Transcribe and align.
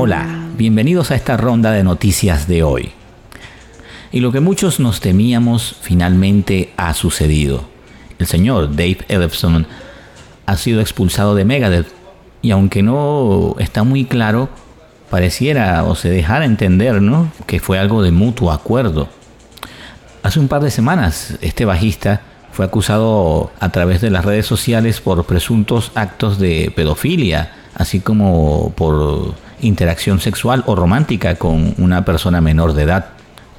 Hola, 0.00 0.28
bienvenidos 0.56 1.10
a 1.10 1.16
esta 1.16 1.36
ronda 1.36 1.72
de 1.72 1.82
noticias 1.82 2.46
de 2.46 2.62
hoy. 2.62 2.92
Y 4.12 4.20
lo 4.20 4.30
que 4.30 4.38
muchos 4.38 4.78
nos 4.78 5.00
temíamos 5.00 5.74
finalmente 5.80 6.72
ha 6.76 6.94
sucedido. 6.94 7.64
El 8.20 8.28
señor 8.28 8.70
Dave 8.76 8.98
Ellefson 9.08 9.66
ha 10.46 10.56
sido 10.56 10.80
expulsado 10.80 11.34
de 11.34 11.44
Megadeth 11.44 11.88
y 12.42 12.52
aunque 12.52 12.80
no 12.80 13.56
está 13.58 13.82
muy 13.82 14.04
claro, 14.04 14.50
pareciera 15.10 15.82
o 15.82 15.96
se 15.96 16.10
dejara 16.10 16.44
entender 16.44 17.02
¿no? 17.02 17.32
que 17.48 17.58
fue 17.58 17.80
algo 17.80 18.00
de 18.00 18.12
mutuo 18.12 18.52
acuerdo. 18.52 19.08
Hace 20.22 20.38
un 20.38 20.46
par 20.46 20.62
de 20.62 20.70
semanas 20.70 21.36
este 21.40 21.64
bajista 21.64 22.20
fue 22.52 22.64
acusado 22.64 23.50
a 23.58 23.70
través 23.70 24.00
de 24.00 24.10
las 24.10 24.24
redes 24.24 24.46
sociales 24.46 25.00
por 25.00 25.24
presuntos 25.24 25.90
actos 25.96 26.38
de 26.38 26.72
pedofilia, 26.76 27.52
así 27.74 27.98
como 27.98 28.72
por 28.76 29.34
interacción 29.60 30.20
sexual 30.20 30.62
o 30.66 30.74
romántica 30.74 31.36
con 31.36 31.74
una 31.78 32.04
persona 32.04 32.40
menor 32.40 32.72
de 32.72 32.82
edad. 32.84 33.06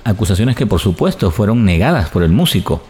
Acusaciones 0.04 0.56
que 0.56 0.66
por 0.66 0.80
supuesto 0.80 1.32
fueron 1.32 1.66
negadas 1.66 2.10
por 2.10 2.24
el 2.24 2.32
músico. 2.32 2.84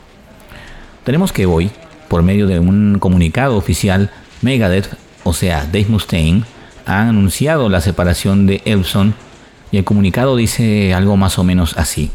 Tenemos 1.03 1.31
que 1.31 1.45
hoy, 1.45 1.71
por 2.07 2.23
medio 2.23 2.47
de 2.47 2.59
un 2.59 2.97
comunicado 2.99 3.57
oficial, 3.57 4.09
Megadeth, 4.41 4.95
o 5.23 5.33
sea, 5.33 5.65
Dave 5.65 5.87
Mustaine, 5.89 6.43
ha 6.85 7.07
anunciado 7.07 7.69
la 7.69 7.81
separación 7.81 8.45
de 8.45 8.61
Elson 8.65 9.13
y 9.71 9.77
el 9.77 9.83
comunicado 9.83 10.35
dice 10.35 10.93
algo 10.93 11.17
más 11.17 11.37
o 11.37 11.43
menos 11.43 11.77
así. 11.77 12.11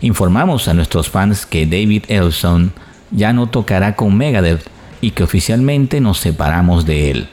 Informamos 0.00 0.68
a 0.68 0.74
nuestros 0.74 1.10
fans 1.10 1.44
que 1.44 1.66
David 1.66 2.04
Elson 2.08 2.72
ya 3.10 3.32
no 3.32 3.48
tocará 3.48 3.96
con 3.96 4.16
Megadeth 4.16 4.66
y 5.00 5.10
que 5.10 5.22
oficialmente 5.22 6.00
nos 6.00 6.18
separamos 6.18 6.86
de 6.86 7.10
él. 7.10 7.28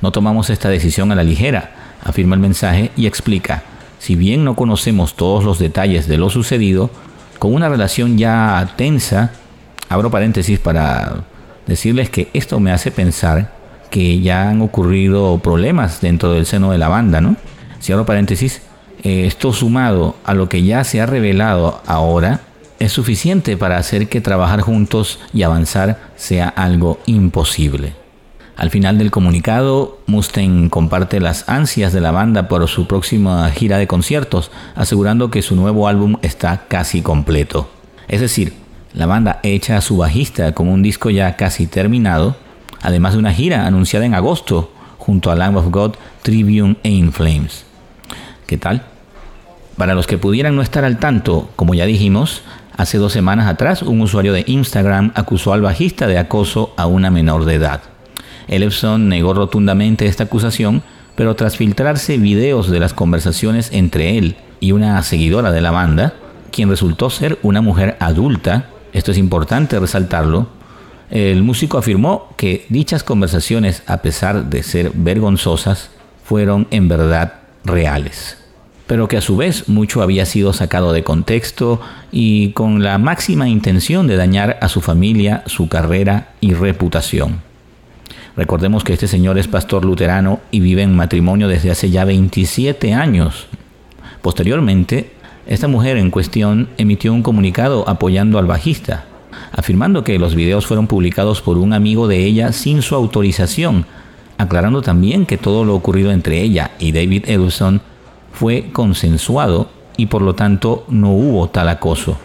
No 0.00 0.12
tomamos 0.12 0.50
esta 0.50 0.68
decisión 0.68 1.10
a 1.12 1.14
la 1.14 1.24
ligera, 1.24 1.72
afirma 2.04 2.34
el 2.34 2.40
mensaje 2.40 2.90
y 2.96 3.06
explica, 3.06 3.62
si 3.98 4.16
bien 4.16 4.44
no 4.44 4.54
conocemos 4.54 5.14
todos 5.14 5.44
los 5.44 5.58
detalles 5.58 6.06
de 6.06 6.18
lo 6.18 6.30
sucedido, 6.30 6.90
con 7.38 7.54
una 7.54 7.68
relación 7.68 8.18
ya 8.18 8.74
tensa, 8.76 9.32
abro 9.88 10.10
paréntesis 10.10 10.58
para 10.58 11.24
decirles 11.66 12.10
que 12.10 12.28
esto 12.32 12.60
me 12.60 12.72
hace 12.72 12.90
pensar 12.90 13.52
que 13.90 14.20
ya 14.20 14.48
han 14.48 14.60
ocurrido 14.60 15.38
problemas 15.38 16.00
dentro 16.00 16.32
del 16.32 16.46
seno 16.46 16.72
de 16.72 16.78
la 16.78 16.88
banda, 16.88 17.20
¿no? 17.20 17.36
Cierro 17.80 18.04
paréntesis, 18.04 18.60
eh, 19.02 19.26
esto 19.26 19.52
sumado 19.52 20.16
a 20.24 20.34
lo 20.34 20.48
que 20.48 20.62
ya 20.62 20.84
se 20.84 21.00
ha 21.00 21.06
revelado 21.06 21.80
ahora, 21.86 22.40
es 22.78 22.92
suficiente 22.92 23.56
para 23.56 23.78
hacer 23.78 24.08
que 24.08 24.20
trabajar 24.20 24.60
juntos 24.62 25.20
y 25.32 25.42
avanzar 25.42 25.98
sea 26.16 26.48
algo 26.48 26.98
imposible. 27.06 28.03
Al 28.56 28.70
final 28.70 28.98
del 28.98 29.10
comunicado, 29.10 29.98
Mustaine 30.06 30.70
comparte 30.70 31.18
las 31.18 31.48
ansias 31.48 31.92
de 31.92 32.00
la 32.00 32.12
banda 32.12 32.46
por 32.46 32.66
su 32.68 32.86
próxima 32.86 33.50
gira 33.50 33.78
de 33.78 33.88
conciertos, 33.88 34.52
asegurando 34.76 35.30
que 35.30 35.42
su 35.42 35.56
nuevo 35.56 35.88
álbum 35.88 36.16
está 36.22 36.66
casi 36.68 37.02
completo. 37.02 37.68
Es 38.06 38.20
decir, 38.20 38.54
la 38.92 39.06
banda 39.06 39.40
echa 39.42 39.76
a 39.76 39.80
su 39.80 39.96
bajista 39.96 40.52
con 40.52 40.68
un 40.68 40.82
disco 40.82 41.10
ya 41.10 41.34
casi 41.34 41.66
terminado, 41.66 42.36
además 42.80 43.14
de 43.14 43.18
una 43.18 43.32
gira 43.32 43.66
anunciada 43.66 44.06
en 44.06 44.14
agosto 44.14 44.70
junto 44.98 45.32
a 45.32 45.34
Lamb 45.34 45.56
of 45.56 45.70
God, 45.70 45.94
Tribune 46.22 46.76
e 46.84 46.90
In 46.90 47.12
Flames. 47.12 47.64
¿Qué 48.46 48.56
tal? 48.56 48.84
Para 49.76 49.94
los 49.94 50.06
que 50.06 50.16
pudieran 50.16 50.54
no 50.54 50.62
estar 50.62 50.84
al 50.84 51.00
tanto, 51.00 51.50
como 51.56 51.74
ya 51.74 51.86
dijimos, 51.86 52.42
hace 52.76 52.98
dos 52.98 53.12
semanas 53.12 53.48
atrás 53.48 53.82
un 53.82 54.00
usuario 54.00 54.32
de 54.32 54.44
Instagram 54.46 55.10
acusó 55.16 55.52
al 55.52 55.62
bajista 55.62 56.06
de 56.06 56.18
acoso 56.18 56.72
a 56.76 56.86
una 56.86 57.10
menor 57.10 57.46
de 57.46 57.54
edad. 57.54 57.93
Ellefson 58.48 59.08
negó 59.08 59.34
rotundamente 59.34 60.06
esta 60.06 60.24
acusación, 60.24 60.82
pero 61.14 61.36
tras 61.36 61.56
filtrarse 61.56 62.18
videos 62.18 62.70
de 62.70 62.80
las 62.80 62.94
conversaciones 62.94 63.70
entre 63.72 64.18
él 64.18 64.36
y 64.60 64.72
una 64.72 65.02
seguidora 65.02 65.52
de 65.52 65.60
la 65.60 65.70
banda, 65.70 66.14
quien 66.50 66.68
resultó 66.68 67.10
ser 67.10 67.38
una 67.42 67.60
mujer 67.60 67.96
adulta, 68.00 68.66
esto 68.92 69.10
es 69.10 69.18
importante 69.18 69.78
resaltarlo, 69.78 70.48
el 71.10 71.42
músico 71.42 71.78
afirmó 71.78 72.28
que 72.36 72.66
dichas 72.68 73.04
conversaciones, 73.04 73.82
a 73.86 73.98
pesar 73.98 74.46
de 74.46 74.62
ser 74.62 74.90
vergonzosas, 74.94 75.90
fueron 76.24 76.66
en 76.70 76.88
verdad 76.88 77.34
reales 77.64 78.38
pero 78.86 79.08
que 79.08 79.16
a 79.16 79.22
su 79.22 79.36
vez 79.36 79.68
mucho 79.68 80.02
había 80.02 80.26
sido 80.26 80.52
sacado 80.52 80.92
de 80.92 81.04
contexto 81.04 81.80
y 82.12 82.52
con 82.52 82.82
la 82.82 82.98
máxima 82.98 83.48
intención 83.48 84.06
de 84.06 84.16
dañar 84.16 84.58
a 84.60 84.68
su 84.68 84.80
familia, 84.80 85.42
su 85.46 85.68
carrera 85.68 86.28
y 86.40 86.54
reputación. 86.54 87.40
Recordemos 88.36 88.82
que 88.82 88.92
este 88.92 89.06
señor 89.06 89.38
es 89.38 89.46
pastor 89.46 89.84
luterano 89.84 90.40
y 90.50 90.60
vive 90.60 90.82
en 90.82 90.96
matrimonio 90.96 91.46
desde 91.46 91.70
hace 91.70 91.90
ya 91.90 92.04
27 92.04 92.92
años. 92.92 93.46
Posteriormente, 94.22 95.12
esta 95.46 95.68
mujer 95.68 95.98
en 95.98 96.10
cuestión 96.10 96.68
emitió 96.76 97.12
un 97.12 97.22
comunicado 97.22 97.88
apoyando 97.88 98.38
al 98.38 98.46
bajista, 98.46 99.04
afirmando 99.52 100.02
que 100.02 100.18
los 100.18 100.34
videos 100.34 100.66
fueron 100.66 100.88
publicados 100.88 101.42
por 101.42 101.58
un 101.58 101.72
amigo 101.72 102.08
de 102.08 102.24
ella 102.24 102.52
sin 102.52 102.82
su 102.82 102.96
autorización, 102.96 103.86
aclarando 104.36 104.82
también 104.82 105.26
que 105.26 105.38
todo 105.38 105.64
lo 105.64 105.76
ocurrido 105.76 106.10
entre 106.10 106.40
ella 106.40 106.72
y 106.80 106.90
David 106.90 107.24
Edison 107.28 107.82
fue 108.32 108.70
consensuado 108.72 109.68
y 109.96 110.06
por 110.06 110.22
lo 110.22 110.34
tanto 110.34 110.84
no 110.88 111.12
hubo 111.12 111.48
tal 111.50 111.68
acoso. 111.68 112.18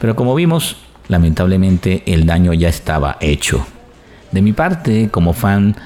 Pero 0.00 0.14
como 0.14 0.34
vimos, 0.36 0.76
lamentablemente 1.08 2.04
el 2.06 2.24
daño 2.24 2.52
ya 2.52 2.68
estaba 2.68 3.16
hecho. 3.20 3.66
De 4.32 4.42
mi 4.42 4.52
parte, 4.52 5.08
como 5.10 5.32
fan, 5.32 5.76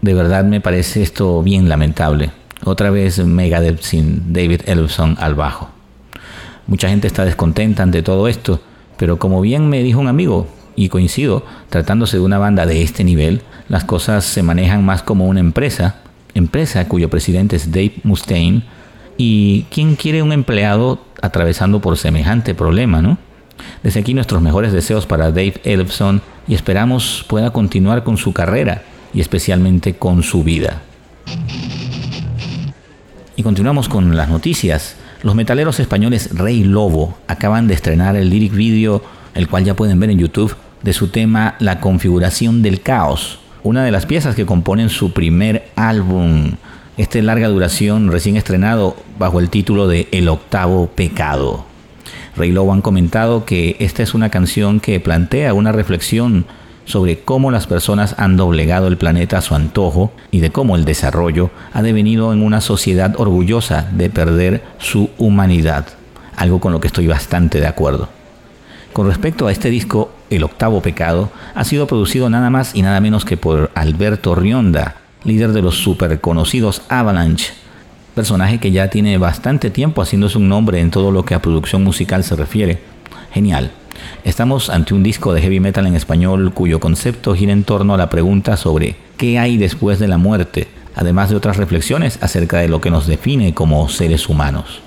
de 0.00 0.14
verdad 0.14 0.44
me 0.44 0.60
parece 0.60 1.02
esto 1.02 1.42
bien 1.42 1.68
lamentable. 1.68 2.30
Otra 2.64 2.90
vez 2.90 3.18
Megadeth 3.18 3.82
sin 3.82 4.32
David 4.32 4.62
Ellison 4.66 5.16
al 5.20 5.34
bajo. 5.34 5.70
Mucha 6.66 6.88
gente 6.88 7.06
está 7.06 7.24
descontenta 7.24 7.82
ante 7.82 8.02
todo 8.02 8.26
esto, 8.28 8.60
pero 8.96 9.18
como 9.18 9.40
bien 9.40 9.68
me 9.68 9.82
dijo 9.82 10.00
un 10.00 10.08
amigo, 10.08 10.48
y 10.76 10.88
coincido, 10.88 11.44
tratándose 11.68 12.16
de 12.16 12.24
una 12.24 12.38
banda 12.38 12.66
de 12.66 12.82
este 12.82 13.04
nivel, 13.04 13.42
las 13.68 13.84
cosas 13.84 14.24
se 14.24 14.42
manejan 14.42 14.84
más 14.84 15.02
como 15.02 15.26
una 15.26 15.40
empresa 15.40 15.96
empresa 16.34 16.86
cuyo 16.88 17.08
presidente 17.08 17.56
es 17.56 17.70
Dave 17.70 17.94
Mustaine. 18.02 18.62
¿Y 19.16 19.62
quién 19.70 19.94
quiere 19.94 20.22
un 20.22 20.32
empleado 20.32 20.98
atravesando 21.22 21.80
por 21.80 21.96
semejante 21.96 22.54
problema, 22.54 23.00
no? 23.00 23.16
Desde 23.82 24.00
aquí 24.00 24.12
nuestros 24.12 24.42
mejores 24.42 24.72
deseos 24.72 25.06
para 25.06 25.26
Dave 25.26 25.54
Ellefson 25.62 26.20
y 26.46 26.54
esperamos 26.54 27.24
pueda 27.28 27.50
continuar 27.50 28.04
con 28.04 28.16
su 28.16 28.32
carrera 28.32 28.82
y 29.12 29.20
especialmente 29.20 29.94
con 29.94 30.22
su 30.22 30.42
vida. 30.42 30.82
Y 33.36 33.42
continuamos 33.42 33.88
con 33.88 34.16
las 34.16 34.28
noticias. 34.28 34.96
Los 35.22 35.34
metaleros 35.34 35.80
españoles 35.80 36.36
Rey 36.36 36.64
Lobo 36.64 37.16
acaban 37.26 37.66
de 37.66 37.74
estrenar 37.74 38.16
el 38.16 38.30
lyric 38.30 38.52
video, 38.52 39.02
el 39.34 39.48
cual 39.48 39.64
ya 39.64 39.74
pueden 39.74 39.98
ver 39.98 40.10
en 40.10 40.18
YouTube, 40.18 40.54
de 40.82 40.92
su 40.92 41.08
tema 41.08 41.56
La 41.60 41.80
configuración 41.80 42.62
del 42.62 42.82
caos, 42.82 43.38
una 43.62 43.82
de 43.84 43.90
las 43.90 44.04
piezas 44.04 44.34
que 44.34 44.44
componen 44.44 44.90
su 44.90 45.12
primer 45.12 45.68
álbum, 45.76 46.52
este 46.98 47.22
larga 47.22 47.48
duración 47.48 48.12
recién 48.12 48.36
estrenado 48.36 48.96
bajo 49.18 49.40
el 49.40 49.48
título 49.48 49.88
de 49.88 50.08
El 50.12 50.28
octavo 50.28 50.88
pecado. 50.94 51.73
Rey 52.36 52.50
Lobo 52.50 52.72
han 52.72 52.82
comentado 52.82 53.44
que 53.44 53.76
esta 53.78 54.02
es 54.02 54.14
una 54.14 54.30
canción 54.30 54.80
que 54.80 54.98
plantea 54.98 55.54
una 55.54 55.72
reflexión 55.72 56.46
sobre 56.84 57.20
cómo 57.20 57.50
las 57.50 57.66
personas 57.66 58.14
han 58.18 58.36
doblegado 58.36 58.88
el 58.88 58.96
planeta 58.96 59.38
a 59.38 59.42
su 59.42 59.54
antojo 59.54 60.12
y 60.30 60.40
de 60.40 60.50
cómo 60.50 60.76
el 60.76 60.84
desarrollo 60.84 61.50
ha 61.72 61.82
devenido 61.82 62.32
en 62.32 62.42
una 62.42 62.60
sociedad 62.60 63.14
orgullosa 63.18 63.88
de 63.92 64.10
perder 64.10 64.62
su 64.78 65.10
humanidad, 65.16 65.86
algo 66.36 66.60
con 66.60 66.72
lo 66.72 66.80
que 66.80 66.88
estoy 66.88 67.06
bastante 67.06 67.60
de 67.60 67.66
acuerdo. 67.66 68.08
Con 68.92 69.06
respecto 69.06 69.46
a 69.46 69.52
este 69.52 69.70
disco, 69.70 70.12
El 70.30 70.42
octavo 70.42 70.80
pecado, 70.80 71.30
ha 71.54 71.64
sido 71.64 71.86
producido 71.86 72.28
nada 72.30 72.50
más 72.50 72.74
y 72.74 72.82
nada 72.82 73.00
menos 73.00 73.24
que 73.24 73.36
por 73.36 73.70
Alberto 73.74 74.34
Rionda, 74.34 74.96
líder 75.22 75.52
de 75.52 75.62
los 75.62 75.76
super 75.76 76.20
conocidos 76.20 76.82
Avalanche, 76.88 77.52
personaje 78.14 78.58
que 78.58 78.72
ya 78.72 78.88
tiene 78.88 79.18
bastante 79.18 79.70
tiempo 79.70 80.02
haciéndose 80.02 80.38
un 80.38 80.48
nombre 80.48 80.80
en 80.80 80.90
todo 80.90 81.10
lo 81.10 81.24
que 81.24 81.34
a 81.34 81.42
producción 81.42 81.82
musical 81.82 82.24
se 82.24 82.36
refiere. 82.36 82.78
Genial. 83.32 83.72
Estamos 84.24 84.70
ante 84.70 84.94
un 84.94 85.02
disco 85.02 85.32
de 85.32 85.40
heavy 85.40 85.60
metal 85.60 85.86
en 85.86 85.94
español 85.94 86.52
cuyo 86.52 86.80
concepto 86.80 87.34
gira 87.34 87.52
en 87.52 87.64
torno 87.64 87.94
a 87.94 87.98
la 87.98 88.10
pregunta 88.10 88.56
sobre 88.56 88.96
qué 89.16 89.38
hay 89.38 89.56
después 89.56 89.98
de 89.98 90.08
la 90.08 90.18
muerte, 90.18 90.68
además 90.94 91.30
de 91.30 91.36
otras 91.36 91.56
reflexiones 91.56 92.18
acerca 92.22 92.58
de 92.58 92.68
lo 92.68 92.80
que 92.80 92.90
nos 92.90 93.06
define 93.06 93.54
como 93.54 93.88
seres 93.88 94.28
humanos. 94.28 94.80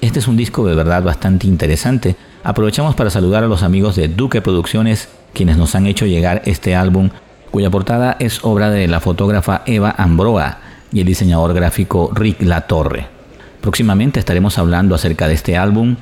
Este 0.00 0.18
es 0.18 0.28
un 0.28 0.36
disco 0.36 0.66
de 0.66 0.74
verdad 0.74 1.02
bastante 1.02 1.46
interesante 1.46 2.16
Aprovechamos 2.44 2.96
para 2.96 3.10
saludar 3.10 3.44
a 3.44 3.46
los 3.46 3.62
amigos 3.62 3.94
de 3.94 4.08
Duque 4.08 4.42
Producciones, 4.42 5.08
quienes 5.32 5.58
nos 5.58 5.76
han 5.76 5.86
hecho 5.86 6.06
llegar 6.06 6.42
este 6.44 6.74
álbum, 6.74 7.10
cuya 7.52 7.70
portada 7.70 8.16
es 8.18 8.44
obra 8.44 8.68
de 8.70 8.88
la 8.88 8.98
fotógrafa 8.98 9.62
Eva 9.64 9.94
Ambroa 9.96 10.58
y 10.92 11.00
el 11.00 11.06
diseñador 11.06 11.54
gráfico 11.54 12.10
Rick 12.14 12.42
Latorre. 12.42 13.06
Próximamente 13.60 14.20
estaremos 14.20 14.58
hablando 14.58 14.94
acerca 14.94 15.28
de 15.28 15.34
este 15.34 15.56
álbum 15.56 15.96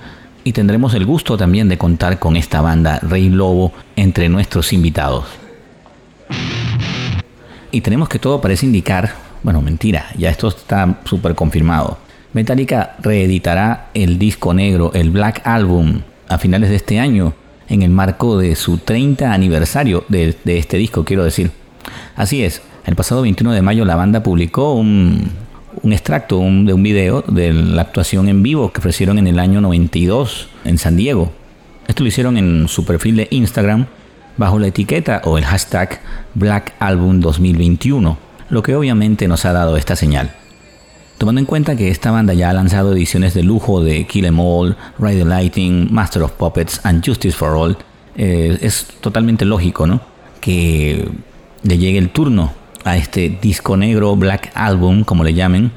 y 0.44 0.52
tendremos 0.52 0.94
el 0.94 1.06
gusto 1.06 1.36
también 1.36 1.68
de 1.68 1.78
contar 1.78 2.18
con 2.18 2.36
esta 2.36 2.60
banda 2.60 2.98
Rey 3.00 3.28
Lobo 3.28 3.72
entre 3.96 4.28
nuestros 4.28 4.72
invitados. 4.72 5.26
Y 7.70 7.82
tenemos 7.82 8.08
que 8.08 8.18
todo 8.18 8.40
parece 8.40 8.66
indicar, 8.66 9.30
Bueno, 9.42 9.62
mentira, 9.62 10.06
ya 10.18 10.28
esto 10.28 10.48
está 10.48 11.00
súper 11.04 11.34
confirmado. 11.34 11.98
Metallica 12.32 12.96
reeditará 13.00 13.88
el 13.94 14.18
disco 14.18 14.52
negro, 14.52 14.92
el 14.94 15.10
Black 15.10 15.40
Album, 15.46 16.02
a 16.28 16.38
finales 16.38 16.70
de 16.70 16.76
este 16.76 17.00
año, 17.00 17.32
en 17.68 17.82
el 17.82 17.90
marco 17.90 18.36
de 18.38 18.54
su 18.54 18.78
30 18.78 19.32
aniversario 19.32 20.04
de, 20.08 20.36
este 20.44 20.76
disco, 20.76 21.04
quiero 21.04 21.24
decir. 21.24 21.50
Así 22.16 22.44
es, 22.44 22.60
el 22.86 22.96
pasado 22.96 23.22
21 23.22 23.52
de 23.52 23.62
mayo 23.62 23.84
la 23.84 23.96
banda 23.96 24.22
publicó 24.22 24.74
un, 24.74 25.30
extracto 25.84 26.38
de 26.38 26.72
un 26.72 26.82
video 26.82 27.22
de 27.22 27.52
la 27.52 27.82
actuación 27.82 28.28
en 28.28 28.42
vivo 28.42 28.72
que 28.72 28.78
ofrecieron 28.80 29.18
en 29.18 29.26
el 29.26 29.38
año 29.38 29.60
92 29.60 30.48
en 30.64 30.78
San 30.78 30.96
Diego. 30.96 31.32
Esto 31.86 32.02
lo 32.02 32.08
hicieron 32.08 32.36
en 32.36 32.68
su 32.68 32.84
perfil 32.84 33.16
de 33.16 33.28
Instagram 33.30 33.86
bajo 34.36 34.58
la 34.58 34.68
etiqueta 34.68 35.20
o 35.24 35.38
el 35.38 35.44
hashtag 35.44 36.00
Black 36.34 36.74
Album 36.78 37.20
2021, 37.20 38.18
lo 38.48 38.62
que 38.62 38.74
obviamente 38.74 39.28
nos 39.28 39.44
ha 39.44 39.52
dado 39.52 39.76
esta 39.76 39.96
señal. 39.96 40.32
Tomando 41.18 41.40
en 41.40 41.46
cuenta 41.46 41.76
que 41.76 41.90
esta 41.90 42.10
banda 42.10 42.32
ya 42.32 42.48
ha 42.48 42.54
lanzado 42.54 42.92
ediciones 42.92 43.34
de 43.34 43.42
lujo 43.42 43.82
de 43.82 44.06
Kill 44.06 44.24
Em 44.24 44.40
All, 44.40 44.76
Ride 44.98 45.18
the 45.18 45.24
Lighting, 45.26 45.92
Master 45.92 46.22
of 46.22 46.32
Puppets 46.32 46.80
and 46.84 47.04
Justice 47.04 47.36
for 47.36 47.50
All, 47.50 47.76
eh, 48.16 48.58
es 48.62 48.86
totalmente 49.00 49.44
lógico 49.44 49.86
¿no? 49.86 50.00
que 50.40 51.06
le 51.62 51.78
llegue 51.78 51.98
el 51.98 52.08
turno 52.08 52.59
a 52.84 52.96
este 52.96 53.38
disco 53.40 53.76
negro 53.76 54.16
Black 54.16 54.50
Album, 54.54 55.04
como 55.04 55.24
le 55.24 55.34
llamen, 55.34 55.72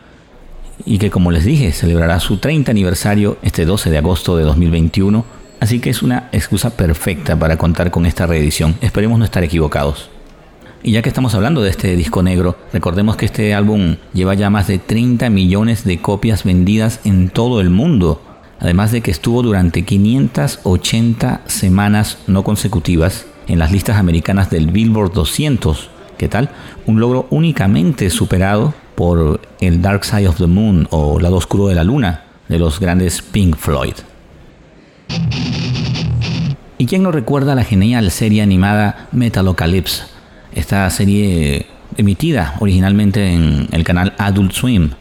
y 0.85 0.97
que 0.97 1.09
como 1.09 1.31
les 1.31 1.45
dije, 1.45 1.71
celebrará 1.71 2.19
su 2.19 2.38
30 2.38 2.71
aniversario 2.71 3.38
este 3.41 3.65
12 3.65 3.89
de 3.89 3.97
agosto 3.97 4.38
de 4.38 4.44
2021, 4.44 5.25
así 5.59 5.79
que 5.79 5.89
es 5.89 6.01
una 6.01 6.29
excusa 6.31 6.71
perfecta 6.71 7.38
para 7.38 7.57
contar 7.57 7.91
con 7.91 8.05
esta 8.05 8.25
reedición. 8.27 8.75
Esperemos 8.81 9.19
no 9.19 9.25
estar 9.25 9.44
equivocados. 9.44 10.09
Y 10.85 10.91
ya 10.91 11.01
que 11.01 11.07
estamos 11.07 11.33
hablando 11.33 11.61
de 11.61 11.69
este 11.69 11.95
disco 11.95 12.23
negro, 12.23 12.57
recordemos 12.73 13.15
que 13.15 13.25
este 13.25 13.53
álbum 13.53 13.95
lleva 14.13 14.33
ya 14.33 14.50
más 14.50 14.67
de 14.67 14.79
30 14.79 15.29
millones 15.29 15.85
de 15.85 16.00
copias 16.00 16.44
vendidas 16.44 17.00
en 17.05 17.29
todo 17.29 17.61
el 17.61 17.69
mundo, 17.69 18.21
además 18.59 18.91
de 18.91 19.00
que 19.00 19.11
estuvo 19.11 19.41
durante 19.41 19.83
580 19.83 21.41
semanas 21.45 22.17
no 22.27 22.44
consecutivas 22.44 23.25
en 23.47 23.59
las 23.59 23.71
listas 23.71 23.97
americanas 23.97 24.50
del 24.50 24.67
Billboard 24.67 25.13
200. 25.13 25.89
¿Qué 26.23 26.29
tal? 26.29 26.47
Un 26.85 27.01
logro 27.01 27.27
únicamente 27.31 28.09
superado 28.09 28.73
por 28.95 29.41
el 29.59 29.81
Dark 29.81 30.05
Side 30.05 30.29
of 30.29 30.37
the 30.37 30.47
Moon 30.47 30.87
o 30.89 31.19
Lado 31.19 31.35
Oscuro 31.35 31.67
de 31.67 31.75
la 31.75 31.83
Luna 31.83 32.23
de 32.47 32.59
los 32.59 32.79
grandes 32.79 33.21
Pink 33.21 33.57
Floyd. 33.57 33.95
¿Y 36.77 36.85
quién 36.85 37.03
no 37.03 37.11
recuerda 37.11 37.55
la 37.55 37.65
genial 37.65 38.09
serie 38.09 38.41
animada 38.41 39.09
Metalocalypse? 39.11 40.03
esta 40.55 40.89
serie 40.91 41.65
emitida 41.97 42.55
originalmente 42.61 43.33
en 43.33 43.67
el 43.73 43.83
canal 43.83 44.13
Adult 44.17 44.53
Swim. 44.53 44.91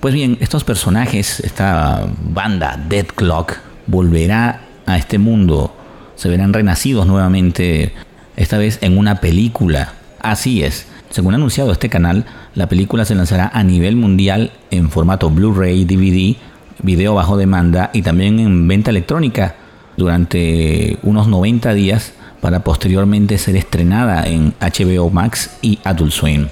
Pues 0.00 0.12
bien, 0.12 0.36
estos 0.40 0.64
personajes, 0.64 1.40
esta 1.40 2.06
banda 2.20 2.78
Dead 2.90 3.06
Clock, 3.06 3.54
volverá 3.86 4.60
a 4.84 4.98
este 4.98 5.16
mundo, 5.16 5.74
se 6.14 6.28
verán 6.28 6.52
renacidos 6.52 7.06
nuevamente, 7.06 7.94
esta 8.36 8.58
vez 8.58 8.78
en 8.82 8.98
una 8.98 9.14
película. 9.22 9.94
Así 10.20 10.62
es, 10.62 10.86
según 11.10 11.34
ha 11.34 11.36
anunciado 11.36 11.72
este 11.72 11.88
canal, 11.88 12.26
la 12.54 12.68
película 12.68 13.04
se 13.04 13.14
lanzará 13.14 13.50
a 13.52 13.62
nivel 13.62 13.96
mundial 13.96 14.52
en 14.70 14.90
formato 14.90 15.30
Blu-ray, 15.30 15.84
DVD, 15.84 16.36
video 16.82 17.14
bajo 17.14 17.36
demanda 17.36 17.90
y 17.92 18.02
también 18.02 18.38
en 18.40 18.66
venta 18.68 18.90
electrónica 18.90 19.56
durante 19.96 20.98
unos 21.02 21.28
90 21.28 21.72
días 21.74 22.12
para 22.40 22.60
posteriormente 22.60 23.38
ser 23.38 23.56
estrenada 23.56 24.24
en 24.26 24.54
HBO 24.60 25.10
Max 25.10 25.56
y 25.62 25.78
Adult 25.84 26.12
Swim. 26.12 26.48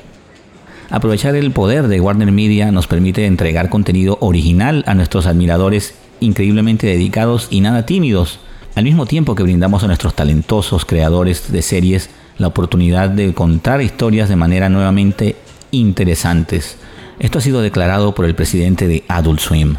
Aprovechar 0.90 1.34
el 1.34 1.50
poder 1.50 1.88
de 1.88 2.00
Warner 2.00 2.30
Media 2.30 2.70
nos 2.70 2.86
permite 2.86 3.26
entregar 3.26 3.68
contenido 3.68 4.18
original 4.20 4.84
a 4.86 4.94
nuestros 4.94 5.26
admiradores 5.26 5.94
increíblemente 6.20 6.86
dedicados 6.86 7.48
y 7.50 7.60
nada 7.60 7.86
tímidos, 7.86 8.38
al 8.74 8.84
mismo 8.84 9.06
tiempo 9.06 9.34
que 9.34 9.42
brindamos 9.42 9.82
a 9.82 9.86
nuestros 9.86 10.14
talentosos 10.14 10.84
creadores 10.84 11.50
de 11.50 11.62
series 11.62 12.10
la 12.38 12.48
oportunidad 12.48 13.10
de 13.10 13.32
contar 13.34 13.82
historias 13.82 14.28
de 14.28 14.36
manera 14.36 14.68
nuevamente 14.68 15.36
interesantes. 15.70 16.76
Esto 17.18 17.38
ha 17.38 17.42
sido 17.42 17.62
declarado 17.62 18.14
por 18.14 18.24
el 18.24 18.34
presidente 18.34 18.88
de 18.88 19.04
Adult 19.08 19.40
Swim. 19.40 19.76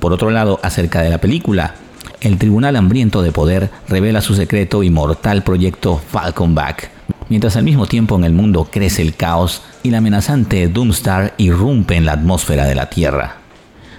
Por 0.00 0.12
otro 0.12 0.30
lado, 0.30 0.58
acerca 0.62 1.02
de 1.02 1.10
la 1.10 1.18
película, 1.18 1.74
el 2.20 2.38
Tribunal 2.38 2.76
Hambriento 2.76 3.22
de 3.22 3.32
Poder 3.32 3.70
revela 3.88 4.20
su 4.20 4.34
secreto 4.34 4.82
y 4.82 4.90
mortal 4.90 5.42
proyecto 5.42 6.00
Falcon 6.10 6.54
Back, 6.54 6.90
mientras 7.28 7.56
al 7.56 7.64
mismo 7.64 7.86
tiempo 7.86 8.16
en 8.16 8.24
el 8.24 8.32
mundo 8.32 8.68
crece 8.70 9.02
el 9.02 9.14
caos 9.14 9.62
y 9.82 9.90
la 9.90 9.98
amenazante 9.98 10.68
Doomstar 10.68 11.34
irrumpe 11.38 11.96
en 11.96 12.06
la 12.06 12.12
atmósfera 12.12 12.66
de 12.66 12.74
la 12.74 12.90
Tierra. 12.90 13.36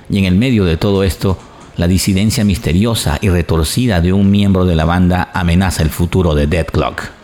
Y 0.09 0.17
en 0.17 0.25
el 0.25 0.35
medio 0.35 0.65
de 0.65 0.77
todo 0.77 1.03
esto, 1.03 1.37
la 1.77 1.87
disidencia 1.87 2.43
misteriosa 2.43 3.17
y 3.21 3.29
retorcida 3.29 4.01
de 4.01 4.11
un 4.11 4.29
miembro 4.29 4.65
de 4.65 4.75
la 4.75 4.85
banda 4.85 5.29
amenaza 5.33 5.81
el 5.81 5.89
futuro 5.89 6.35
de 6.35 6.47
Deadclock. 6.47 7.20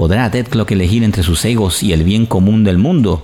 ¿Podrá 0.00 0.30
Deadclock 0.30 0.70
elegir 0.70 1.04
entre 1.04 1.22
sus 1.22 1.44
egos 1.44 1.82
y 1.82 1.92
el 1.92 2.04
bien 2.04 2.24
común 2.24 2.64
del 2.64 2.78
mundo? 2.78 3.22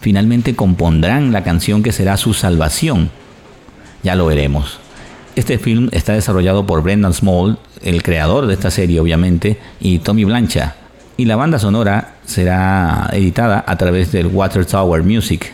Finalmente 0.00 0.56
compondrán 0.56 1.32
la 1.32 1.44
canción 1.44 1.82
que 1.82 1.92
será 1.92 2.16
su 2.16 2.32
salvación. 2.32 3.10
Ya 4.02 4.14
lo 4.14 4.24
veremos. 4.24 4.78
Este 5.36 5.58
film 5.58 5.90
está 5.92 6.14
desarrollado 6.14 6.64
por 6.64 6.82
Brendan 6.82 7.12
Small, 7.12 7.58
el 7.82 8.02
creador 8.02 8.46
de 8.46 8.54
esta 8.54 8.70
serie 8.70 9.00
obviamente, 9.00 9.58
y 9.80 9.98
Tommy 9.98 10.24
Blancha. 10.24 10.76
Y 11.18 11.26
la 11.26 11.36
banda 11.36 11.58
sonora 11.58 12.14
será 12.24 13.10
editada 13.12 13.62
a 13.66 13.76
través 13.76 14.10
del 14.10 14.28
Water 14.28 14.64
Tower 14.64 15.02
Music. 15.02 15.52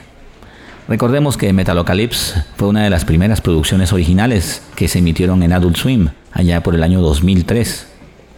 Recordemos 0.87 1.37
que 1.37 1.53
Metalocalypse 1.53 2.45
fue 2.55 2.69
una 2.69 2.85
de 2.85 2.91
las 2.91 3.05
primeras 3.05 3.41
producciones 3.41 3.93
originales 3.93 4.63
que 4.77 4.87
se 4.87 5.01
emitieron 5.01 5.43
en 5.43 5.53
Adult 5.53 5.79
Swim, 5.79 6.11
allá 6.31 6.63
por 6.63 6.77
el 6.77 6.85
año 6.85 7.01
2003. 7.01 7.90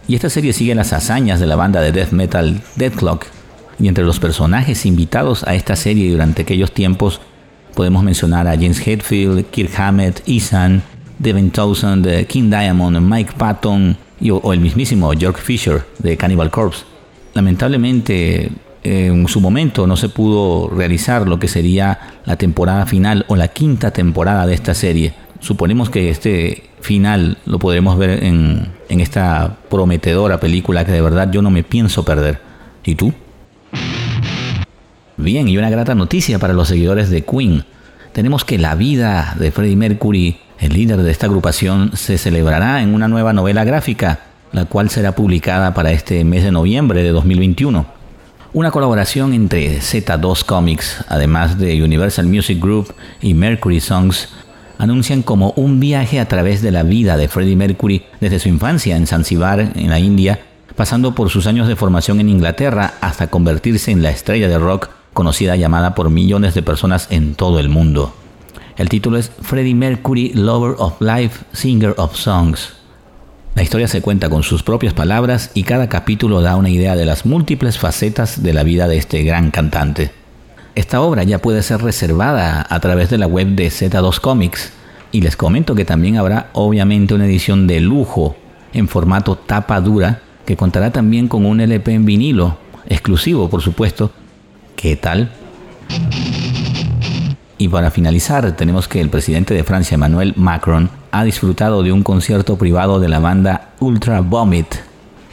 Y 0.07 0.15
esta 0.15 0.29
serie 0.29 0.53
sigue 0.53 0.75
las 0.75 0.93
hazañas 0.93 1.39
de 1.39 1.47
la 1.47 1.55
banda 1.55 1.81
de 1.81 1.91
death 1.91 2.11
metal 2.11 2.61
Dead 2.75 2.91
Clock. 2.91 3.25
Y 3.79 3.87
entre 3.87 4.03
los 4.03 4.19
personajes 4.19 4.85
invitados 4.85 5.43
a 5.45 5.55
esta 5.55 5.75
serie 5.75 6.11
durante 6.11 6.43
aquellos 6.43 6.71
tiempos 6.71 7.21
podemos 7.73 8.03
mencionar 8.03 8.47
a 8.47 8.53
James 8.53 8.85
Hetfield, 8.85 9.45
Kirk 9.45 9.71
Hammett, 9.79 10.21
Ethan, 10.27 10.83
Devin 11.19 11.51
Townsend, 11.51 12.05
de 12.05 12.25
King 12.25 12.49
Diamond, 12.49 12.99
Mike 12.99 13.33
Patton 13.37 13.97
o 14.29 14.53
el 14.53 14.59
mismísimo 14.59 15.11
George 15.17 15.41
Fisher 15.41 15.83
de 15.99 16.15
Cannibal 16.17 16.51
Corpse. 16.51 16.83
Lamentablemente 17.33 18.51
en 18.83 19.27
su 19.27 19.39
momento 19.39 19.87
no 19.87 19.95
se 19.95 20.09
pudo 20.09 20.69
realizar 20.69 21.27
lo 21.27 21.39
que 21.39 21.47
sería 21.47 21.99
la 22.25 22.35
temporada 22.35 22.85
final 22.85 23.25
o 23.27 23.35
la 23.35 23.47
quinta 23.47 23.91
temporada 23.91 24.45
de 24.45 24.53
esta 24.53 24.73
serie. 24.73 25.13
Suponemos 25.39 25.89
que 25.89 26.09
este 26.09 26.63
final 26.83 27.37
lo 27.45 27.59
podremos 27.59 27.97
ver 27.97 28.23
en, 28.23 28.67
en 28.89 28.99
esta 28.99 29.57
prometedora 29.69 30.39
película 30.39 30.85
que 30.85 30.91
de 30.91 31.01
verdad 31.01 31.31
yo 31.31 31.41
no 31.41 31.49
me 31.49 31.63
pienso 31.63 32.05
perder. 32.05 32.39
¿Y 32.83 32.95
tú? 32.95 33.13
Bien, 35.17 35.47
y 35.47 35.57
una 35.57 35.69
grata 35.69 35.95
noticia 35.95 36.39
para 36.39 36.53
los 36.53 36.67
seguidores 36.67 37.09
de 37.09 37.23
Queen. 37.23 37.65
Tenemos 38.11 38.45
que 38.45 38.59
la 38.59 38.75
vida 38.75 39.35
de 39.39 39.51
Freddie 39.51 39.75
Mercury 39.75 40.37
el 40.63 40.73
líder 40.73 41.01
de 41.03 41.11
esta 41.11 41.25
agrupación 41.25 41.91
se 41.93 42.17
celebrará 42.17 42.81
en 42.81 42.93
una 42.93 43.09
nueva 43.09 43.33
novela 43.33 43.65
gráfica, 43.65 44.19
la 44.53 44.63
cual 44.63 44.89
será 44.89 45.13
publicada 45.13 45.73
para 45.73 45.91
este 45.91 46.23
mes 46.23 46.43
de 46.45 46.51
noviembre 46.51 47.03
de 47.03 47.09
2021. 47.09 47.85
Una 48.53 48.71
colaboración 48.71 49.33
entre 49.33 49.79
Z2 49.79 50.45
Comics, 50.45 51.03
además 51.09 51.57
de 51.57 51.83
Universal 51.83 52.27
Music 52.27 52.61
Group 52.61 52.93
y 53.21 53.33
Mercury 53.33 53.81
Songs, 53.81 54.29
anuncian 54.77 55.21
como 55.21 55.51
un 55.55 55.79
viaje 55.79 56.19
a 56.19 56.27
través 56.27 56.61
de 56.61 56.71
la 56.71 56.83
vida 56.83 57.17
de 57.17 57.27
Freddie 57.27 57.55
Mercury 57.55 58.03
desde 58.19 58.39
su 58.39 58.49
infancia 58.49 58.97
en 58.97 59.07
Zanzibar, 59.07 59.59
en 59.59 59.89
la 59.89 59.99
India, 59.99 60.39
pasando 60.75 61.15
por 61.15 61.29
sus 61.29 61.47
años 61.47 61.67
de 61.67 61.75
formación 61.75 62.19
en 62.19 62.29
Inglaterra 62.29 62.95
hasta 63.01 63.27
convertirse 63.27 63.91
en 63.91 64.03
la 64.03 64.09
estrella 64.09 64.47
de 64.47 64.57
rock 64.57 64.89
conocida 65.13 65.55
llamada 65.55 65.95
por 65.95 66.09
millones 66.09 66.53
de 66.53 66.63
personas 66.63 67.07
en 67.11 67.35
todo 67.35 67.59
el 67.59 67.69
mundo. 67.69 68.13
El 68.75 68.89
título 68.89 69.17
es 69.17 69.31
Freddie 69.41 69.75
Mercury, 69.75 70.33
Lover 70.33 70.75
of 70.79 70.99
Life, 70.99 71.45
Singer 71.53 71.93
of 71.97 72.15
Songs. 72.15 72.73
La 73.55 73.61
historia 73.61 73.87
se 73.87 74.01
cuenta 74.01 74.29
con 74.29 74.41
sus 74.41 74.63
propias 74.63 74.95
palabras 74.95 75.51
y 75.53 75.61
cada 75.61 75.87
capítulo 75.87 76.41
da 76.41 76.55
una 76.55 76.71
idea 76.71 76.95
de 76.95 77.05
las 77.05 77.27
múltiples 77.27 77.77
facetas 77.77 78.41
de 78.41 78.53
la 78.53 78.63
vida 78.63 78.87
de 78.87 78.97
este 78.97 79.23
gran 79.23 79.51
cantante. 79.51 80.22
Esta 80.75 81.01
obra 81.01 81.23
ya 81.23 81.37
puede 81.37 81.61
ser 81.61 81.83
reservada 81.83 82.65
a 82.67 82.79
través 82.79 83.11
de 83.11 83.19
la 83.19 83.27
web 83.27 83.49
de 83.49 83.67
Z2 83.67 84.19
Comics 84.19 84.73
y 85.11 85.21
les 85.21 85.37
comento 85.37 85.75
que 85.75 85.85
también 85.85 86.17
habrá 86.17 86.49
obviamente 86.53 87.13
una 87.13 87.25
edición 87.25 87.67
de 87.67 87.79
lujo 87.79 88.35
en 88.73 88.87
formato 88.87 89.35
tapa 89.35 89.79
dura 89.81 90.21
que 90.47 90.57
contará 90.57 90.91
también 90.91 91.27
con 91.27 91.45
un 91.45 91.61
LP 91.61 91.93
en 91.93 92.05
vinilo, 92.05 92.57
exclusivo 92.87 93.51
por 93.51 93.61
supuesto. 93.61 94.11
¿Qué 94.75 94.95
tal? 94.95 95.31
Y 97.59 97.67
para 97.67 97.91
finalizar, 97.91 98.51
tenemos 98.53 98.87
que 98.87 98.99
el 98.99 99.09
presidente 99.09 99.53
de 99.53 99.63
Francia, 99.63 99.93
Emmanuel 99.93 100.33
Macron, 100.35 100.89
ha 101.11 101.23
disfrutado 101.23 101.83
de 101.83 101.91
un 101.91 102.01
concierto 102.01 102.57
privado 102.57 102.99
de 102.99 103.09
la 103.09 103.19
banda 103.19 103.73
Ultra 103.79 104.21
Vomit. 104.21 104.73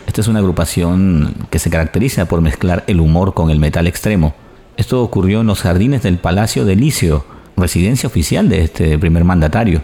Esta 0.07 0.21
es 0.21 0.29
una 0.29 0.41
agrupación 0.41 1.35
que 1.49 1.59
se 1.59 1.71
caracteriza 1.71 2.27
por 2.27 2.43
mezclar 2.43 2.85
el 2.87 3.01
humor 3.01 3.33
con 3.33 3.51
el 3.51 3.59
metal 3.59 3.87
extremo. 3.87 4.35
Esto 4.81 5.03
ocurrió 5.03 5.43
en 5.43 5.47
los 5.47 5.61
jardines 5.61 6.03
del 6.05 6.17
Palacio 6.17 6.65
de 6.65 6.75
Licio, 6.75 7.27
residencia 7.55 8.07
oficial 8.07 8.49
de 8.49 8.63
este 8.63 8.99
primer 8.99 9.25
mandatario. 9.25 9.83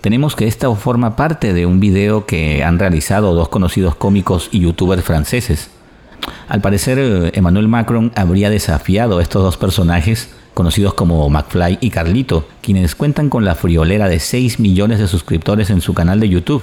Tenemos 0.00 0.36
que 0.36 0.46
esta 0.46 0.72
forma 0.76 1.16
parte 1.16 1.52
de 1.52 1.66
un 1.66 1.80
video 1.80 2.26
que 2.26 2.62
han 2.62 2.78
realizado 2.78 3.34
dos 3.34 3.48
conocidos 3.48 3.96
cómicos 3.96 4.48
y 4.52 4.60
youtubers 4.60 5.02
franceses. 5.02 5.70
Al 6.46 6.60
parecer, 6.60 6.96
eh, 7.00 7.32
Emmanuel 7.34 7.66
Macron 7.66 8.12
habría 8.14 8.48
desafiado 8.48 9.18
a 9.18 9.22
estos 9.22 9.42
dos 9.42 9.56
personajes, 9.56 10.30
conocidos 10.54 10.94
como 10.94 11.28
McFly 11.28 11.78
y 11.80 11.90
Carlito, 11.90 12.46
quienes 12.62 12.94
cuentan 12.94 13.30
con 13.30 13.44
la 13.44 13.56
friolera 13.56 14.08
de 14.08 14.20
6 14.20 14.60
millones 14.60 15.00
de 15.00 15.08
suscriptores 15.08 15.70
en 15.70 15.80
su 15.80 15.92
canal 15.92 16.20
de 16.20 16.28
YouTube. 16.28 16.62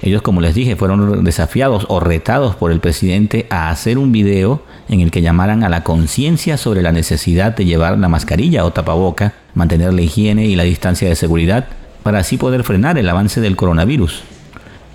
Ellos, 0.00 0.22
como 0.22 0.40
les 0.40 0.54
dije, 0.54 0.76
fueron 0.76 1.24
desafiados 1.24 1.86
o 1.88 1.98
retados 1.98 2.54
por 2.54 2.70
el 2.70 2.80
presidente 2.80 3.46
a 3.50 3.70
hacer 3.70 3.98
un 3.98 4.12
video 4.12 4.62
en 4.88 5.00
el 5.00 5.10
que 5.10 5.22
llamaran 5.22 5.64
a 5.64 5.68
la 5.68 5.82
conciencia 5.82 6.56
sobre 6.56 6.82
la 6.82 6.92
necesidad 6.92 7.56
de 7.56 7.64
llevar 7.64 7.98
la 7.98 8.08
mascarilla 8.08 8.64
o 8.64 8.72
tapaboca, 8.72 9.34
mantener 9.54 9.92
la 9.92 10.02
higiene 10.02 10.46
y 10.46 10.54
la 10.54 10.62
distancia 10.62 11.08
de 11.08 11.16
seguridad, 11.16 11.66
para 12.04 12.20
así 12.20 12.36
poder 12.36 12.62
frenar 12.62 12.96
el 12.96 13.08
avance 13.08 13.40
del 13.40 13.56
coronavirus. 13.56 14.22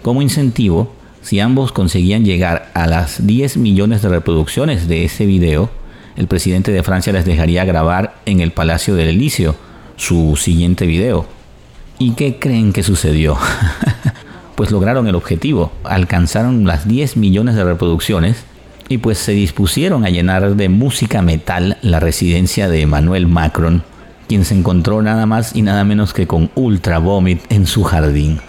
Como 0.01 0.21
incentivo, 0.21 0.93
si 1.21 1.39
ambos 1.39 1.71
conseguían 1.71 2.25
llegar 2.25 2.71
a 2.73 2.87
las 2.87 3.25
10 3.25 3.57
millones 3.57 4.01
de 4.01 4.09
reproducciones 4.09 4.87
de 4.87 5.05
ese 5.05 5.25
video, 5.25 5.69
el 6.15 6.27
presidente 6.27 6.71
de 6.71 6.83
Francia 6.83 7.13
les 7.13 7.25
dejaría 7.25 7.65
grabar 7.65 8.15
en 8.25 8.39
el 8.39 8.51
Palacio 8.51 8.95
del 8.95 9.09
Elíseo 9.09 9.55
su 9.95 10.35
siguiente 10.37 10.85
video. 10.85 11.25
¿Y 11.99 12.11
qué 12.11 12.39
creen 12.39 12.73
que 12.73 12.83
sucedió? 12.83 13.37
pues 14.55 14.71
lograron 14.71 15.07
el 15.07 15.15
objetivo, 15.15 15.71
alcanzaron 15.83 16.65
las 16.65 16.87
10 16.87 17.17
millones 17.17 17.55
de 17.55 17.63
reproducciones 17.63 18.45
y 18.89 18.99
pues 18.99 19.17
se 19.17 19.31
dispusieron 19.31 20.05
a 20.05 20.09
llenar 20.09 20.55
de 20.55 20.69
música 20.69 21.21
metal 21.21 21.77
la 21.81 21.99
residencia 21.99 22.69
de 22.69 22.81
Emmanuel 22.81 23.27
Macron, 23.27 23.83
quien 24.27 24.45
se 24.45 24.55
encontró 24.55 25.01
nada 25.01 25.25
más 25.25 25.55
y 25.55 25.61
nada 25.61 25.83
menos 25.83 26.13
que 26.13 26.27
con 26.27 26.51
Ultra 26.55 26.99
Vomit 26.99 27.41
en 27.51 27.65
su 27.65 27.83
jardín. 27.83 28.39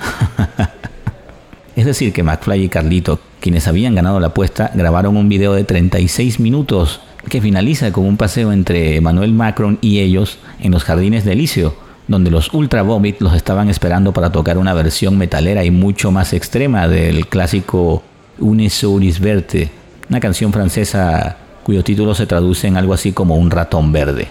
es 1.77 1.87
decir, 1.87 2.13
que 2.13 2.23
McFly 2.23 2.65
y 2.65 2.69
Carlito, 2.69 3.21
quienes 3.41 3.69
habían 3.69 3.95
ganado 3.95 4.21
la 4.21 4.29
apuesta, 4.29 4.71
grabaron 4.75 5.17
un 5.17 5.29
video 5.29 5.55
de 5.55 5.65
36 5.65 6.41
minutos 6.41 7.01
que 7.29 7.41
finaliza 7.41 7.93
con 7.93 8.05
un 8.05 8.17
paseo 8.17 8.53
entre 8.53 8.97
Emmanuel 8.97 9.33
Macron 9.33 9.79
y 9.81 10.01
ellos 10.01 10.39
en 10.61 10.73
los 10.73 10.85
jardines 10.85 11.25
de 11.25 11.33
donde 12.07 12.31
los 12.31 12.53
Ultra 12.53 12.83
Vomit 12.83 13.21
los 13.21 13.35
estaban 13.35 13.69
esperando 13.69 14.13
para 14.13 14.31
tocar 14.31 14.59
una 14.59 14.75
versión 14.75 15.17
metalera 15.17 15.65
y 15.65 15.71
mucho 15.71 16.11
más 16.11 16.33
extrema 16.33 16.87
del 16.89 17.27
clásico 17.27 18.03
Une 18.39 18.69
Souris 18.69 19.21
Verte, 19.21 19.71
una 20.09 20.21
canción 20.21 20.53
francesa 20.53 21.39
cuyo 21.63 21.83
título 21.83 22.15
se 22.15 22.27
traduce 22.27 22.67
en 22.67 22.77
algo 22.77 22.93
así 22.93 23.13
como 23.13 23.37
un 23.37 23.51
ratón 23.51 23.91
verde. 23.91 24.29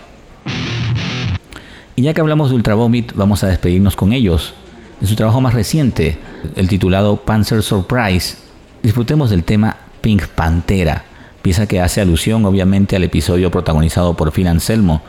Y 1.96 2.04
ya 2.04 2.14
que 2.14 2.22
hablamos 2.22 2.50
de 2.50 2.56
Ultra 2.56 2.76
Vomit, 2.76 3.14
vamos 3.14 3.44
a 3.44 3.48
despedirnos 3.48 3.96
con 3.96 4.14
ellos. 4.14 4.54
En 5.02 5.08
su 5.08 5.16
trabajo 5.16 5.42
más 5.42 5.54
reciente, 5.54 6.18
el 6.56 6.68
titulado 6.68 7.18
Panzer 7.18 7.62
Surprise, 7.62 8.38
disfrutemos 8.82 9.30
del 9.30 9.44
tema 9.44 9.78
Pink 10.02 10.28
Pantera, 10.28 11.06
pieza 11.42 11.68
que 11.68 11.82
hace 11.82 12.02
alusión 12.02 12.46
obviamente 12.46 12.96
al 12.96 13.04
episodio 13.04 13.52
protagonizado 13.52 14.16
por 14.16 14.32
Phil 14.32 14.48
Anselmo, 14.48 15.02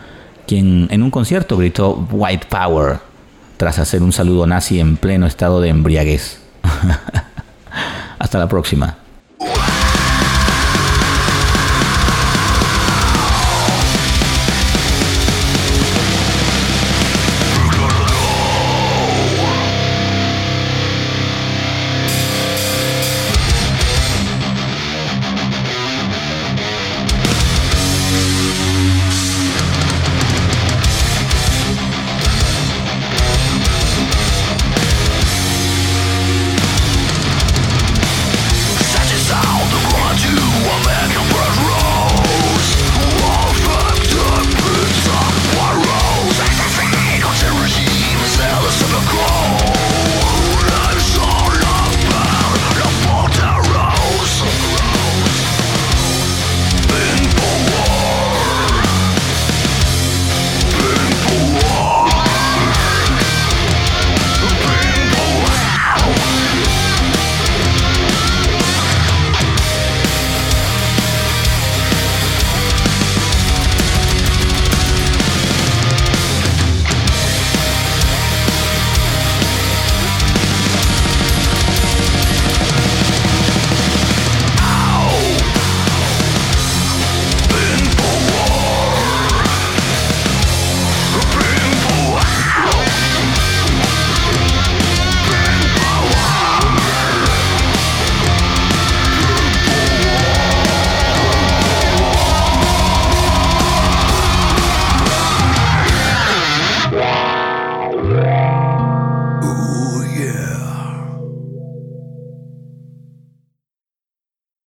quien 0.46 0.88
en 0.90 1.02
un 1.02 1.10
concierto 1.10 1.56
gritó 1.56 2.06
White 2.10 2.46
Power 2.48 2.98
tras 3.56 3.78
hacer 3.78 4.02
un 4.02 4.12
saludo 4.12 4.46
nazi 4.46 4.80
en 4.80 4.96
pleno 4.96 5.26
estado 5.26 5.60
de 5.60 5.68
embriaguez. 5.68 6.40
Hasta 8.18 8.38
la 8.38 8.48
próxima. 8.48 8.96